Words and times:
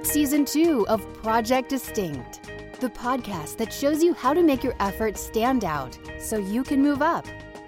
It's 0.00 0.12
season 0.12 0.46
two 0.46 0.88
of 0.88 1.12
Project 1.22 1.68
Distinct, 1.68 2.40
the 2.80 2.88
podcast 2.88 3.58
that 3.58 3.70
shows 3.70 4.02
you 4.02 4.14
how 4.14 4.32
to 4.32 4.42
make 4.42 4.64
your 4.64 4.74
efforts 4.80 5.20
stand 5.20 5.62
out 5.62 5.98
so 6.18 6.38
you 6.38 6.64
can 6.64 6.80
move 6.80 7.02
up. 7.02 7.26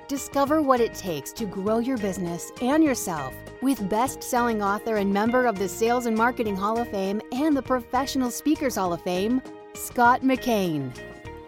Discover 0.09 0.63
what 0.63 0.81
it 0.81 0.95
takes 0.95 1.31
to 1.35 1.45
grow 1.45 1.79
your 1.79 1.99
business 1.99 2.51
and 2.63 2.83
yourself 2.83 3.35
with 3.61 3.87
best 3.91 4.23
selling 4.23 4.63
author 4.63 4.97
and 4.97 5.13
member 5.13 5.45
of 5.45 5.59
the 5.59 5.69
Sales 5.69 6.07
and 6.07 6.17
Marketing 6.17 6.57
Hall 6.57 6.79
of 6.79 6.89
Fame 6.89 7.21
and 7.33 7.55
the 7.55 7.61
Professional 7.61 8.31
Speakers 8.31 8.77
Hall 8.77 8.95
of 8.95 9.03
Fame, 9.03 9.43
Scott 9.75 10.23
McKain. 10.23 10.91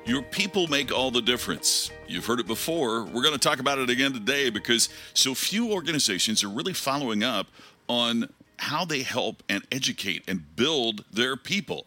Your 0.05 0.21
people 0.21 0.67
make 0.67 0.93
all 0.93 1.11
the 1.11 1.23
difference. 1.23 1.91
You've 2.07 2.27
heard 2.27 2.41
it 2.41 2.47
before. 2.47 3.05
We're 3.05 3.23
going 3.23 3.33
to 3.33 3.39
talk 3.39 3.59
about 3.59 3.79
it 3.79 3.89
again 3.89 4.13
today 4.13 4.51
because 4.51 4.91
so 5.15 5.35
few 5.35 5.73
organizations 5.73 6.45
are 6.45 6.51
really 6.51 6.75
following 6.75 7.25
up 7.25 7.47
on 7.89 8.29
how 8.59 8.85
they 8.85 9.03
help 9.03 9.43
and 9.49 9.65
educate 9.71 10.23
and 10.29 10.57
build 10.57 11.05
their 11.13 11.37
people. 11.37 11.87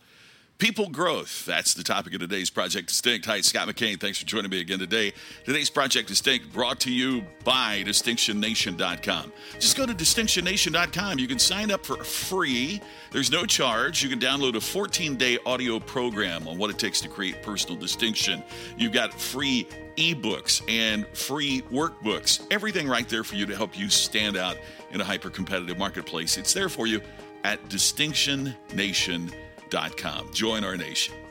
People 0.58 0.90
growth. 0.90 1.46
That's 1.46 1.76
the 1.76 1.84
topic 1.84 2.16
of 2.16 2.20
today's 2.20 2.50
Project 2.50 2.88
Distinct. 2.88 3.28
Hi, 3.28 3.42
Scott 3.42 3.68
McKain. 3.68 4.00
Thanks 4.00 4.18
for 4.18 4.26
joining 4.26 4.50
me 4.50 4.60
again 4.60 4.80
today. 4.80 5.14
Today's 5.46 5.70
Project 5.70 6.08
Distinct 6.08 6.52
brought 6.52 6.80
to 6.80 6.92
you 6.92 7.24
by 7.44 7.84
DistinctionNation.com. 7.86 9.34
Just 9.60 9.78
go 9.78 9.86
to 9.86 9.94
DistinctionNation.com. 9.94 11.20
You 11.20 11.28
can 11.28 11.38
sign 11.38 11.70
up 11.70 11.86
for 11.86 12.04
free. 12.04 12.82
There's 13.12 13.32
no 13.32 13.46
charge. 13.46 14.02
You 14.02 14.10
can 14.10 14.20
download 14.20 14.56
a 14.56 14.62
14 14.62 15.16
day 15.16 15.38
audio 15.46 15.80
program 15.80 16.48
on 16.48 16.58
what 16.58 16.72
it 16.72 16.80
takes 16.80 17.02
to 17.02 17.08
create 17.08 17.44
personal 17.44 17.78
distinction. 17.78 18.42
You've 18.80 18.94
got 18.94 19.14
free 19.14 19.68
ebooks 19.98 20.64
and 20.68 21.06
free 21.16 21.62
workbooks. 21.72 22.42
Everything 22.50 22.88
right 22.88 23.08
there 23.08 23.24
for 23.24 23.36
you 23.36 23.46
to 23.46 23.56
help 23.56 23.78
you 23.78 23.90
stand 23.90 24.36
out 24.36 24.58
in 24.90 25.02
a 25.02 25.04
hyper 25.04 25.30
competitive 25.30 25.78
marketplace. 25.78 26.36
It's 26.36 26.54
there 26.54 26.70
for 26.70 26.88
you 26.88 27.00
at 27.44 27.64
DistinctionNation.com. 27.70 29.47
Join 30.32 30.64
our 30.64 30.78
nation. 30.78 31.27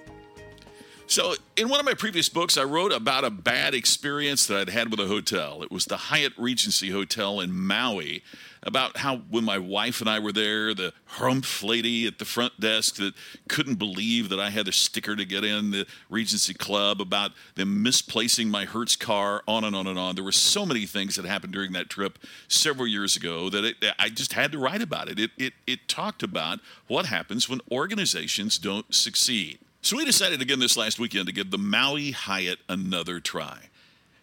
So, 1.09 1.37
in 1.57 1.69
one 1.69 1.79
of 1.79 1.87
my 1.87 1.95
previous 1.95 2.29
books, 2.29 2.59
I 2.59 2.65
wrote 2.65 2.91
about 2.91 3.25
a 3.25 3.31
bad 3.31 3.75
experience 3.75 4.45
that 4.47 4.59
I'd 4.59 4.69
had 4.71 4.91
with 4.91 4.99
a 4.99 5.07
hotel. 5.07 5.63
It 5.63 5.71
was 5.71 5.85
the 5.85 5.97
Hyatt 5.97 6.33
Regency 6.37 6.91
Hotel 6.91 7.39
in 7.41 7.53
Maui. 7.53 8.25
About 8.65 8.97
how, 8.97 9.19
when 9.31 9.45
my 9.45 9.59
wife 9.59 10.01
and 10.01 10.11
I 10.11 10.19
were 10.19 10.33
there, 10.33 10.75
the 10.75 10.93
humph 11.05 11.63
lady 11.63 12.09
at 12.09 12.19
the 12.19 12.25
front 12.25 12.59
desk 12.59 12.97
that 12.97 13.15
couldn't 13.49 13.77
believe 13.77 14.29
that 14.31 14.41
I 14.41 14.51
had 14.51 14.67
a 14.67 14.73
sticker 14.73 15.15
to 15.15 15.25
get 15.25 15.45
in 15.45 15.71
the 15.71 15.87
Regency 16.11 16.53
Club, 16.53 17.01
about 17.01 17.31
them 17.55 17.85
misplacing 17.85 18.49
my 18.49 18.65
Hertz 18.65 18.97
car, 18.97 19.45
on 19.47 19.63
and 19.63 19.77
on 19.77 19.87
and 19.87 19.97
on. 19.97 20.17
There 20.17 20.25
were 20.25 20.33
so 20.33 20.67
many 20.67 20.87
things 20.87 21.15
that 21.15 21.25
happened 21.25 21.53
during 21.53 21.71
that 21.75 21.89
trip 21.89 22.19
several 22.49 22.89
years 22.89 23.15
ago 23.15 23.49
that 23.51 23.65
it, 23.65 23.77
I 24.01 24.09
just 24.09 24.33
had 24.33 24.51
to 24.51 24.59
write 24.59 24.83
about 24.83 25.09
it. 25.09 25.21
It, 25.21 25.31
it. 25.39 25.53
it 25.69 25.87
talked 25.87 26.25
about 26.25 26.59
what 26.89 27.07
happens 27.07 27.49
when 27.49 27.61
organizations 27.71 28.59
don't 28.59 28.93
succeed. 28.93 29.61
So 29.83 29.97
we 29.97 30.05
decided 30.05 30.43
again 30.43 30.59
this 30.59 30.77
last 30.77 30.99
weekend 30.99 31.27
to 31.27 31.33
give 31.33 31.51
the 31.51 31.59
Maui 31.59 32.11
Hyatt 32.11 32.59
another 32.69 33.21
try. 33.21 33.59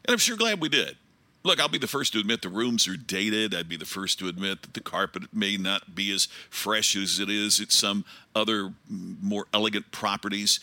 And 0.05 0.13
I'm 0.13 0.17
sure 0.17 0.35
glad 0.35 0.59
we 0.59 0.69
did. 0.69 0.97
Look, 1.43 1.59
I'll 1.59 1.67
be 1.67 1.77
the 1.77 1.87
first 1.87 2.13
to 2.13 2.19
admit 2.19 2.41
the 2.41 2.49
rooms 2.49 2.87
are 2.87 2.95
dated. 2.95 3.53
I'd 3.53 3.67
be 3.67 3.75
the 3.75 3.85
first 3.85 4.17
to 4.19 4.29
admit 4.29 4.61
that 4.61 4.73
the 4.73 4.81
carpet 4.81 5.33
may 5.33 5.57
not 5.57 5.93
be 5.93 6.11
as 6.13 6.27
fresh 6.49 6.95
as 6.95 7.19
it 7.19 7.29
is 7.29 7.59
at 7.59 7.71
some 7.71 8.05
other 8.33 8.73
more 8.89 9.45
elegant 9.53 9.91
properties. 9.91 10.61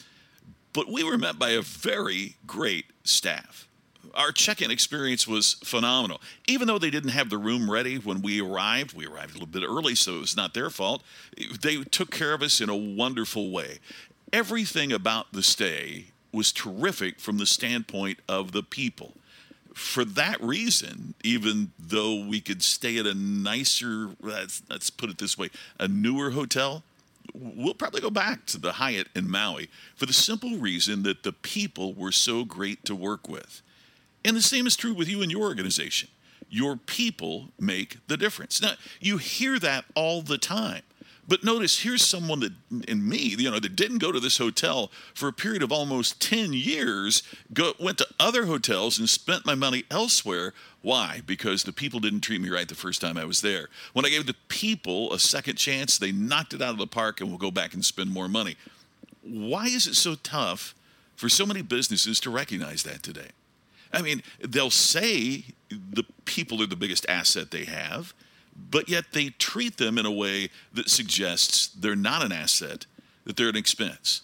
But 0.73 0.91
we 0.91 1.05
were 1.05 1.19
met 1.19 1.39
by 1.39 1.51
a 1.51 1.61
very 1.61 2.37
great 2.47 2.87
staff. 3.05 3.69
Our 4.15 4.33
check 4.33 4.63
in 4.63 4.71
experience 4.71 5.29
was 5.29 5.55
phenomenal. 5.63 6.21
Even 6.49 6.67
though 6.67 6.79
they 6.79 6.91
didn't 6.91 7.11
have 7.11 7.29
the 7.29 7.39
room 7.39 7.71
ready 7.71 7.97
when 7.97 8.23
we 8.23 8.41
arrived, 8.41 8.95
we 8.95 9.07
arrived 9.07 9.31
a 9.31 9.35
little 9.35 9.47
bit 9.47 9.63
early, 9.63 9.95
so 9.95 10.17
it 10.17 10.21
was 10.21 10.37
not 10.37 10.55
their 10.55 10.71
fault. 10.71 11.03
They 11.61 11.85
took 11.85 12.11
care 12.11 12.33
of 12.33 12.43
us 12.43 12.61
in 12.61 12.69
a 12.69 12.77
wonderful 12.77 13.51
way 13.51 13.79
everything 14.33 14.93
about 14.93 15.33
the 15.33 15.43
stay 15.43 16.07
was 16.33 16.53
terrific 16.53 17.19
from 17.19 17.39
the 17.39 17.47
standpoint 17.47 18.19
of 18.29 18.53
the 18.53 18.63
people. 18.63 19.15
For 19.75 20.05
that 20.05 20.41
reason, 20.43 21.15
even 21.23 21.73
though 21.79 22.25
we 22.25 22.41
could 22.41 22.63
stay 22.63 22.99
at 22.99 23.07
a 23.07 23.15
nicer, 23.15 24.11
let's, 24.21 24.63
let's 24.69 24.91
put 24.91 25.11
it 25.11 25.19
this 25.19 25.39
way, 25.39 25.51
a 25.79 25.89
newer 25.89 26.31
hotel, 26.31 26.83
we'll 27.35 27.75
probably 27.75 28.01
go 28.01 28.11
back 28.11 28.47
to 28.47 28.59
the 28.59 28.73
Hyatt 28.73 29.09
in 29.15 29.31
Maui 29.31 29.71
for 29.95 30.07
the 30.07 30.13
simple 30.13 30.57
reason 30.57 31.03
that 31.05 31.23
the 31.23 31.33
people 31.33 31.95
were 31.95 32.13
so 32.13 32.45
great 32.45 32.85
to 32.85 32.95
work 32.95 33.29
with. 33.29 33.63
And 34.25 34.37
the 34.37 34.43
same 34.43 34.67
is 34.67 34.77
true 34.77 34.93
with 34.93 35.09
you 35.09 35.23
and 35.23 35.31
your 35.31 35.43
organization. 35.43 36.09
Your 36.49 36.77
people 36.77 37.49
make 37.59 37.99
the 38.09 38.17
difference. 38.17 38.61
Now, 38.61 38.73
you 39.01 39.19
hear 39.19 39.59
that 39.61 39.85
all 39.95 40.21
the 40.21 40.39
time. 40.39 40.83
But 41.31 41.45
notice 41.45 41.85
here's 41.85 42.05
someone 42.05 42.41
that, 42.41 42.53
in 42.89 43.09
me, 43.09 43.19
you 43.39 43.49
know, 43.49 43.61
that 43.61 43.77
didn't 43.77 43.99
go 43.99 44.11
to 44.11 44.19
this 44.19 44.39
hotel 44.39 44.91
for 45.15 45.29
a 45.29 45.33
period 45.33 45.63
of 45.63 45.71
almost 45.71 46.21
10 46.21 46.53
years, 46.53 47.23
go, 47.55 47.73
went 47.79 47.99
to 47.99 48.07
other 48.19 48.47
hotels 48.47 48.99
and 48.99 49.09
spent 49.09 49.47
my 49.47 49.55
money 49.55 49.85
elsewhere. 49.93 50.53
Why? 50.83 51.23
Because 51.25 51.63
the 51.63 51.73
people 51.73 52.01
didn't 52.01 52.23
treat 52.23 52.41
me 52.41 52.49
right 52.51 52.69
the 52.69 52.75
first 52.75 53.01
time 53.01 53.17
I 53.17 53.25
was 53.27 53.43
there. 53.43 53.69
When 53.93 54.05
I 54.05 54.09
gave 54.09 54.27
the 54.27 54.35
people 54.49 55.13
a 55.13 55.21
second 55.21 55.55
chance, 55.55 55.99
they 55.99 56.11
knocked 56.11 56.53
it 56.53 56.61
out 56.61 56.71
of 56.71 56.79
the 56.79 56.89
park 56.89 57.21
and 57.21 57.31
will 57.31 57.39
go 57.39 57.53
back 57.53 57.75
and 57.75 57.85
spend 57.85 58.11
more 58.11 58.29
money. 58.29 58.57
Why 59.23 59.67
is 59.67 59.87
it 59.87 59.95
so 59.95 60.17
tough 60.17 60.75
for 61.15 61.29
so 61.29 61.47
many 61.47 61.63
businesses 61.63 62.19
to 62.21 62.31
recognize 62.31 62.83
that 62.83 63.05
today? 63.05 63.29
I 63.93 64.03
mean, 64.03 64.25
they'll 64.41 64.69
say 64.69 65.45
the 65.69 66.05
people 66.25 66.61
are 66.61 66.67
the 66.67 66.75
biggest 66.75 67.07
asset 67.09 67.53
they 67.53 67.67
have 67.67 68.15
but 68.71 68.89
yet 68.89 69.13
they 69.13 69.31
treat 69.31 69.77
them 69.77 69.99
in 69.99 70.07
a 70.07 70.11
way 70.11 70.51
that 70.73 70.91
suggests 70.91 71.69
they're 71.69 71.97
not 71.97 72.25
an 72.25 72.33
asset, 72.33 72.87
that 73.25 73.37
they're 73.37 73.49
an 73.49 73.57
expense. 73.57 74.23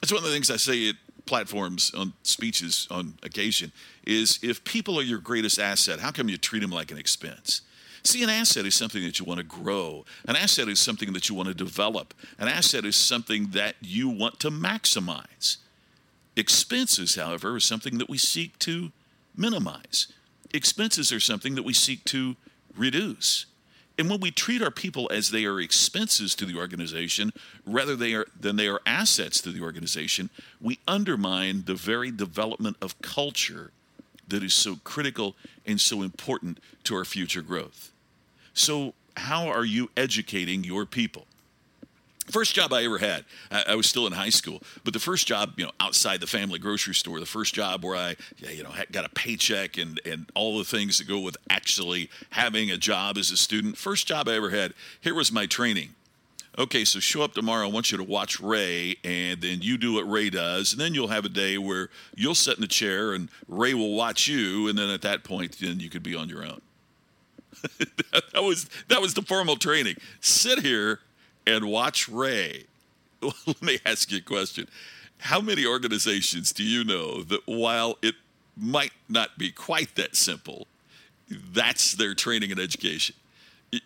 That's 0.00 0.12
one 0.12 0.18
of 0.18 0.24
the 0.24 0.32
things 0.32 0.50
I 0.50 0.56
say 0.56 0.88
at 0.88 0.96
platforms 1.26 1.92
on 1.94 2.12
speeches 2.22 2.88
on 2.90 3.14
occasion 3.22 3.70
is 4.04 4.38
if 4.42 4.64
people 4.64 4.98
are 4.98 5.02
your 5.02 5.18
greatest 5.18 5.58
asset, 5.58 6.00
how 6.00 6.10
come 6.10 6.28
you 6.28 6.38
treat 6.38 6.60
them 6.60 6.70
like 6.70 6.90
an 6.90 6.98
expense? 6.98 7.62
See, 8.02 8.22
an 8.22 8.30
asset 8.30 8.64
is 8.64 8.74
something 8.74 9.02
that 9.02 9.18
you 9.18 9.24
want 9.26 9.38
to 9.38 9.44
grow. 9.44 10.04
An 10.26 10.36
asset 10.36 10.68
is 10.68 10.80
something 10.80 11.12
that 11.12 11.28
you 11.28 11.34
want 11.34 11.48
to 11.48 11.54
develop. 11.54 12.14
An 12.38 12.48
asset 12.48 12.84
is 12.84 12.96
something 12.96 13.48
that 13.50 13.74
you 13.80 14.08
want 14.08 14.40
to 14.40 14.50
maximize. 14.50 15.58
Expenses, 16.36 17.16
however, 17.16 17.56
are 17.56 17.60
something 17.60 17.98
that 17.98 18.08
we 18.08 18.16
seek 18.16 18.58
to 18.60 18.92
minimize. 19.36 20.06
Expenses 20.54 21.12
are 21.12 21.20
something 21.20 21.54
that 21.56 21.64
we 21.64 21.72
seek 21.72 22.04
to 22.06 22.36
reduce. 22.76 23.46
And 23.98 24.08
when 24.08 24.20
we 24.20 24.30
treat 24.30 24.62
our 24.62 24.70
people 24.70 25.10
as 25.12 25.30
they 25.32 25.44
are 25.44 25.60
expenses 25.60 26.36
to 26.36 26.46
the 26.46 26.56
organization 26.56 27.32
rather 27.66 27.96
they 27.96 28.14
are, 28.14 28.26
than 28.38 28.54
they 28.54 28.68
are 28.68 28.80
assets 28.86 29.40
to 29.40 29.50
the 29.50 29.60
organization, 29.60 30.30
we 30.60 30.78
undermine 30.86 31.64
the 31.66 31.74
very 31.74 32.12
development 32.12 32.76
of 32.80 33.00
culture 33.02 33.72
that 34.28 34.44
is 34.44 34.54
so 34.54 34.76
critical 34.84 35.34
and 35.66 35.80
so 35.80 36.02
important 36.02 36.60
to 36.84 36.94
our 36.94 37.04
future 37.04 37.42
growth. 37.42 37.90
So, 38.54 38.94
how 39.16 39.48
are 39.48 39.64
you 39.64 39.90
educating 39.96 40.62
your 40.62 40.86
people? 40.86 41.26
First 42.30 42.54
job 42.54 42.72
I 42.72 42.84
ever 42.84 42.98
had, 42.98 43.24
I, 43.50 43.74
was 43.74 43.86
still 43.86 44.06
in 44.06 44.12
high 44.12 44.28
school, 44.28 44.62
but 44.84 44.92
the 44.92 45.00
first 45.00 45.26
job, 45.26 45.54
you 45.56 45.64
know, 45.64 45.72
outside 45.80 46.20
the 46.20 46.26
family 46.26 46.58
grocery 46.58 46.94
store, 46.94 47.20
the 47.20 47.26
first 47.26 47.54
job 47.54 47.84
where 47.84 47.96
I, 47.96 48.16
you 48.38 48.62
know, 48.62 48.70
got 48.92 49.06
a 49.06 49.08
paycheck 49.08 49.78
and, 49.78 50.00
and 50.04 50.30
all 50.34 50.58
the 50.58 50.64
things 50.64 50.98
that 50.98 51.08
go 51.08 51.20
with 51.20 51.36
actually 51.48 52.10
having 52.30 52.70
a 52.70 52.76
job 52.76 53.16
as 53.16 53.30
a 53.30 53.36
student. 53.36 53.78
First 53.78 54.06
job 54.06 54.28
I 54.28 54.34
ever 54.34 54.50
had, 54.50 54.74
here 55.00 55.14
was 55.14 55.32
my 55.32 55.46
training. 55.46 55.94
Okay, 56.58 56.84
so 56.84 56.98
show 56.98 57.22
up 57.22 57.34
tomorrow. 57.34 57.66
I 57.66 57.70
want 57.70 57.92
you 57.92 57.98
to 57.98 58.04
watch 58.04 58.40
Ray, 58.40 58.96
and 59.04 59.40
then 59.40 59.62
you 59.62 59.78
do 59.78 59.94
what 59.94 60.10
Ray 60.10 60.28
does, 60.28 60.72
and 60.72 60.80
then 60.80 60.92
you'll 60.92 61.08
have 61.08 61.24
a 61.24 61.28
day 61.30 61.56
where 61.56 61.88
you'll 62.16 62.34
sit 62.34 62.56
in 62.56 62.60
the 62.60 62.66
chair 62.66 63.12
and 63.12 63.30
Ray 63.46 63.74
will 63.74 63.94
watch 63.94 64.26
you, 64.26 64.66
and 64.68 64.76
then 64.76 64.90
at 64.90 65.02
that 65.02 65.22
point, 65.22 65.58
then 65.60 65.78
you 65.78 65.88
could 65.88 66.02
be 66.02 66.16
on 66.16 66.28
your 66.28 66.44
own. 66.44 66.60
that 67.78 68.42
was 68.42 68.68
that 68.88 69.00
was 69.00 69.14
the 69.14 69.22
formal 69.22 69.56
training. 69.56 69.96
Sit 70.20 70.60
here 70.60 71.00
and 71.48 71.64
watch 71.64 72.08
Ray. 72.08 72.64
Let 73.22 73.62
me 73.62 73.78
ask 73.86 74.12
you 74.12 74.18
a 74.18 74.20
question. 74.20 74.68
How 75.18 75.40
many 75.40 75.64
organizations 75.64 76.52
do 76.52 76.62
you 76.62 76.84
know 76.84 77.22
that 77.22 77.40
while 77.46 77.98
it 78.02 78.14
might 78.56 78.92
not 79.08 79.38
be 79.38 79.50
quite 79.50 79.94
that 79.96 80.14
simple, 80.14 80.66
that's 81.28 81.94
their 81.94 82.14
training 82.14 82.52
and 82.52 82.60
education? 82.60 83.16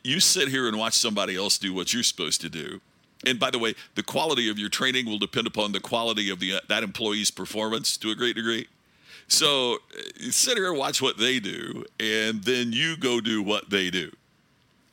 You 0.03 0.20
sit 0.20 0.49
here 0.49 0.69
and 0.69 0.76
watch 0.76 0.94
somebody 0.94 1.37
else 1.37 1.56
do 1.56 1.73
what 1.73 1.94
you're 1.94 2.03
supposed 2.03 2.41
to 2.43 2.49
do. 2.49 2.81
And 3.25 3.38
by 3.38 3.50
the 3.50 3.59
way, 3.59 3.75
the 3.94 4.03
quality 4.03 4.50
of 4.50 4.59
your 4.59 4.69
training 4.69 5.06
will 5.06 5.19
depend 5.19 5.47
upon 5.47 5.70
the 5.70 5.81
quality 5.81 6.29
of 6.31 6.41
the, 6.41 6.55
uh, 6.55 6.61
that 6.69 6.82
employee's 6.82 7.31
performance 7.31 7.97
to 7.99 8.11
a 8.11 8.17
great 8.17 8.35
degree. 8.35 8.67
So 9.29 9.79
you 10.19 10.32
sit 10.32 10.56
here 10.56 10.69
and 10.69 10.79
watch 10.79 11.00
what 11.00 11.17
they 11.17 11.38
do, 11.38 11.85
and 12.00 12.43
then 12.43 12.73
you 12.73 12.97
go 12.97 13.20
do 13.20 13.41
what 13.41 13.70
they 13.70 13.91
do. 13.91 14.11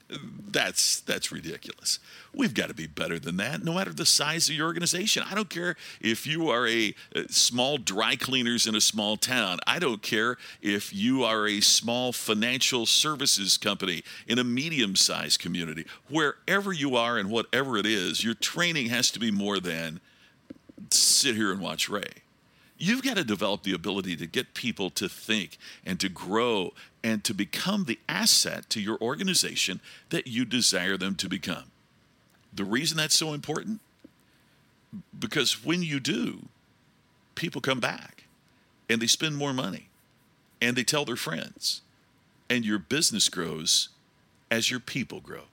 That's 0.09 1.01
that's 1.01 1.31
ridiculous. 1.31 2.00
We've 2.33 2.53
got 2.53 2.69
to 2.69 2.73
be 2.73 2.88
better 2.88 3.19
than 3.19 3.38
that, 3.38 3.63
no 3.63 3.73
matter 3.73 3.94
the 3.94 4.06
size 4.06 4.50
of 4.50 4.56
your 4.56 4.65
organization. 4.65 5.23
I 5.29 5.35
don't 5.35 5.50
care 5.50 5.75
if 6.01 6.25
you 6.25 6.50
are 6.50 6.67
a, 6.67 6.95
a, 7.15 7.27
small 7.29 7.77
dry 7.77 8.15
cleaners 8.15 8.65
in 8.65 8.75
a 8.75 8.81
small 8.81 9.17
town. 9.17 9.59
I 9.67 9.77
don't 9.77 10.01
care 10.01 10.38
if 10.61 10.94
you 10.94 11.23
are 11.23 11.47
a 11.47 11.61
small 11.61 12.11
financial 12.11 12.85
services 12.88 13.57
company 13.57 14.03
in 14.27 14.39
a 14.39 14.44
medium-sized 14.44 15.39
community. 15.39 15.85
Wherever 16.09 16.73
you 16.73 16.95
are 16.95 17.17
and 17.17 17.29
whatever 17.29 17.77
it 17.77 17.85
is, 17.85 18.23
your 18.23 18.33
training 18.35 18.88
has 18.88 19.11
to 19.11 19.19
be 19.19 19.29
more 19.31 19.59
than 19.59 20.00
sit 20.89 21.35
here 21.35 21.51
and 21.51 21.61
watch 21.61 21.89
Ray. 21.89 22.23
You've 22.81 23.03
got 23.03 23.17
to 23.17 23.25
develop 23.25 23.63
the 23.63 23.73
ability 23.73 24.15
to 24.15 24.25
get 24.25 24.53
people 24.53 24.89
to 24.91 25.09
think 25.09 25.57
and 25.85 26.00
to 26.00 26.07
grow 26.07 26.73
and 27.04 27.24
to 27.24 27.34
become 27.34 27.86
the 27.86 28.00
asset 28.07 28.69
to 28.69 28.81
your 28.81 28.98
organization 29.01 29.80
that 30.10 30.28
you 30.28 30.46
desire 30.46 30.98
them 30.98 31.16
to 31.16 31.30
become. 31.30 31.72
The 32.54 32.66
reason 32.66 32.98
that's 32.98 33.16
so 33.16 33.34
important? 33.34 33.80
Because 35.18 35.63
when 35.63 35.84
you 35.84 36.00
do, 36.00 36.48
people 37.36 37.62
come 37.62 37.80
back 37.80 38.25
and 38.90 39.01
they 39.01 39.07
spend 39.07 39.38
more 39.38 39.54
money 39.54 39.90
and 40.62 40.75
they 40.75 40.84
tell 40.84 41.06
their 41.06 41.16
friends, 41.16 41.81
and 42.50 42.66
your 42.66 42.80
business 42.80 43.30
grows 43.30 43.90
as 44.52 44.69
your 44.69 44.80
people 44.80 45.22
grow. 45.22 45.44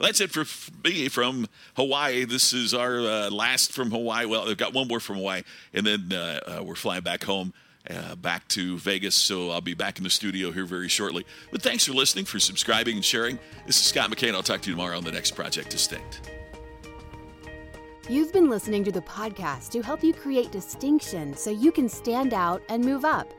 That's 0.00 0.20
it 0.20 0.30
for 0.30 0.44
me 0.84 1.08
from 1.08 1.48
Hawaii. 1.74 2.24
This 2.24 2.52
is 2.52 2.72
our 2.72 3.00
uh, 3.00 3.30
last 3.30 3.72
from 3.72 3.90
Hawaii. 3.90 4.26
Well, 4.26 4.48
I've 4.48 4.56
got 4.56 4.72
one 4.72 4.86
more 4.86 5.00
from 5.00 5.16
Hawaii, 5.16 5.42
and 5.74 5.86
then 5.86 6.12
uh, 6.12 6.40
uh, 6.46 6.62
we're 6.62 6.76
flying 6.76 7.02
back 7.02 7.24
home. 7.24 7.52
Uh, 7.88 8.14
back 8.16 8.46
to 8.48 8.76
Vegas, 8.78 9.14
so 9.14 9.50
I'll 9.50 9.60
be 9.60 9.74
back 9.74 9.98
in 9.98 10.04
the 10.04 10.10
studio 10.10 10.52
here 10.52 10.66
very 10.66 10.88
shortly. 10.88 11.24
But 11.50 11.62
thanks 11.62 11.86
for 11.86 11.92
listening, 11.92 12.26
for 12.26 12.38
subscribing, 12.38 12.96
and 12.96 13.04
sharing. 13.04 13.38
This 13.66 13.76
is 13.76 13.82
Scott 13.82 14.10
McKain. 14.10 14.34
I'll 14.34 14.42
talk 14.42 14.60
to 14.62 14.70
you 14.70 14.76
tomorrow 14.76 14.96
on 14.96 15.04
the 15.04 15.12
next 15.12 15.30
Project 15.30 15.70
Distinct. 15.70 16.30
You've 18.08 18.32
been 18.32 18.50
listening 18.50 18.84
to 18.84 18.92
the 18.92 19.02
podcast 19.02 19.70
to 19.70 19.82
help 19.82 20.02
you 20.02 20.14
create 20.14 20.50
distinction 20.50 21.36
so 21.36 21.50
you 21.50 21.70
can 21.70 21.88
stand 21.88 22.34
out 22.34 22.62
and 22.68 22.84
move 22.84 23.04
up. 23.04 23.32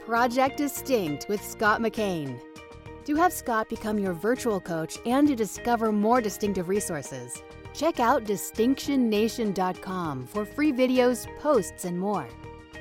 Project 0.00 0.56
Distinct 0.56 1.26
with 1.28 1.44
Scott 1.44 1.80
McKain. 1.80 2.40
To 3.04 3.16
have 3.16 3.32
Scott 3.32 3.68
become 3.68 3.98
your 3.98 4.12
virtual 4.12 4.60
coach 4.60 4.96
and 5.06 5.26
to 5.26 5.34
discover 5.34 5.90
more 5.90 6.20
distinctive 6.20 6.68
resources, 6.68 7.42
check 7.74 7.98
out 7.98 8.24
distinctionnation.com 8.24 10.26
for 10.26 10.44
free 10.44 10.72
videos, 10.72 11.26
posts, 11.40 11.84
and 11.84 11.98
more. 11.98 12.28